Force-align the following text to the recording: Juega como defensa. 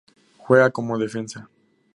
Juega 0.39 0.71
como 0.71 0.97
defensa. 0.97 1.47